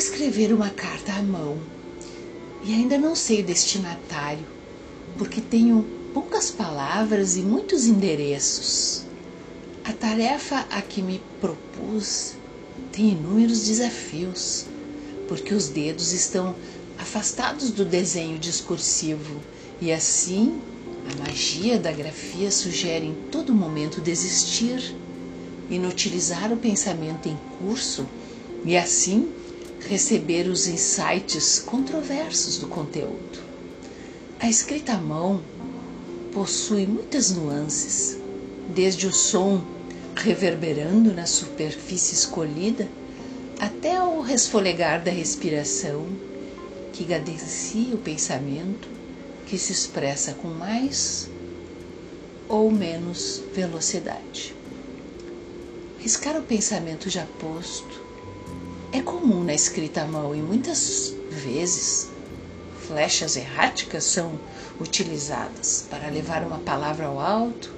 [0.00, 1.58] escrever uma carta à mão.
[2.64, 4.46] E ainda não sei o destinatário,
[5.18, 9.04] porque tenho poucas palavras e muitos endereços.
[9.84, 12.34] A tarefa a que me propus
[12.92, 14.66] tem inúmeros desafios,
[15.28, 16.54] porque os dedos estão
[16.98, 19.40] afastados do desenho discursivo.
[19.80, 20.60] E assim
[21.10, 24.94] a magia da grafia sugere em todo momento desistir,
[25.70, 28.06] inutilizar o pensamento em curso
[28.64, 29.32] e assim
[29.88, 33.40] receber os insights controversos do conteúdo.
[34.38, 35.40] A escrita à mão
[36.32, 38.18] possui muitas nuances,
[38.74, 39.64] desde o som
[40.14, 42.88] reverberando na superfície escolhida
[43.58, 46.06] até o resfolegar da respiração
[46.92, 48.88] que cadencia o pensamento
[49.46, 51.28] que se expressa com mais
[52.48, 54.59] ou menos velocidade.
[56.00, 58.00] Riscar o pensamento já posto
[58.90, 62.08] é comum na escrita à mão e muitas vezes
[62.86, 64.40] flechas erráticas são
[64.80, 67.70] utilizadas para levar uma palavra ao alto,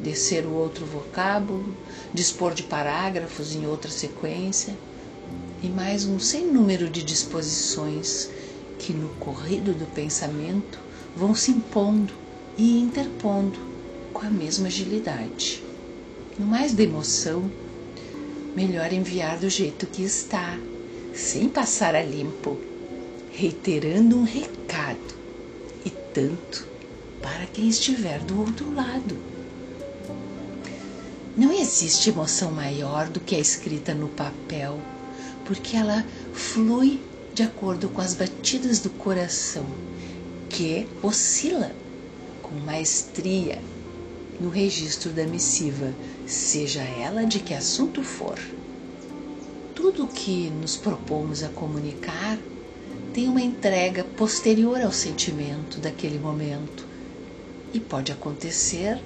[0.00, 1.76] descer o outro vocábulo,
[2.14, 4.72] dispor de parágrafos em outra sequência
[5.60, 8.30] e mais um sem número de disposições
[8.78, 10.78] que no corrido do pensamento
[11.16, 12.14] vão se impondo
[12.56, 13.58] e interpondo
[14.12, 15.67] com a mesma agilidade.
[16.38, 17.50] No mais da emoção,
[18.54, 20.56] melhor enviar do jeito que está,
[21.12, 22.56] sem passar a limpo,
[23.32, 25.18] reiterando um recado
[25.84, 26.64] e tanto
[27.20, 29.16] para quem estiver do outro lado.
[31.36, 34.78] Não existe emoção maior do que a escrita no papel,
[35.44, 37.00] porque ela flui
[37.34, 39.66] de acordo com as batidas do coração,
[40.48, 41.72] que oscila
[42.42, 43.58] com maestria
[44.40, 45.92] no registro da missiva,
[46.26, 48.38] seja ela de que assunto for.
[49.74, 52.38] Tudo o que nos propomos a comunicar
[53.12, 56.86] tem uma entrega posterior ao sentimento daquele momento.
[57.72, 58.98] E pode acontecer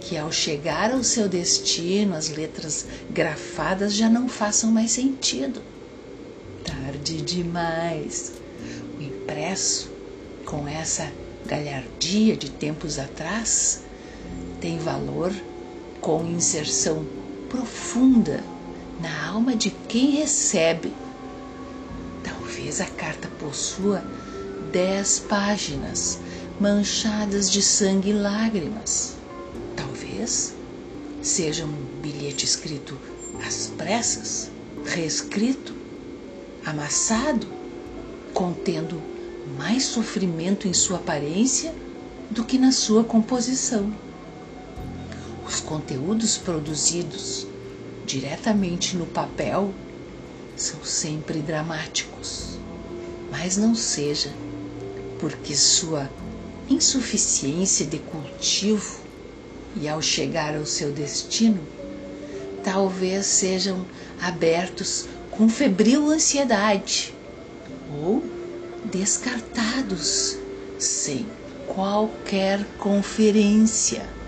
[0.00, 5.62] que ao chegar ao seu destino as letras grafadas já não façam mais sentido.
[6.64, 8.32] Tarde demais.
[8.98, 9.90] O impresso,
[10.44, 11.10] com essa
[11.46, 13.82] galhardia de tempos atrás,
[14.62, 15.34] tem valor
[16.00, 17.04] com inserção
[17.50, 18.44] profunda
[19.00, 20.92] na alma de quem recebe.
[22.22, 24.04] Talvez a carta possua
[24.70, 26.20] dez páginas
[26.60, 29.16] manchadas de sangue e lágrimas.
[29.76, 30.54] Talvez
[31.20, 32.96] seja um bilhete escrito
[33.44, 34.48] às pressas,
[34.84, 35.74] reescrito,
[36.64, 37.48] amassado,
[38.32, 39.02] contendo
[39.58, 41.74] mais sofrimento em sua aparência
[42.30, 43.92] do que na sua composição.
[45.62, 47.46] Os conteúdos produzidos
[48.04, 49.72] diretamente no papel
[50.56, 52.58] são sempre dramáticos,
[53.30, 54.32] mas não seja
[55.20, 56.10] porque sua
[56.68, 59.02] insuficiência de cultivo
[59.80, 61.60] e ao chegar ao seu destino,
[62.64, 63.86] talvez sejam
[64.20, 67.14] abertos com febril ansiedade
[68.02, 68.20] ou
[68.86, 70.36] descartados
[70.76, 71.24] sem
[71.68, 74.21] qualquer conferência.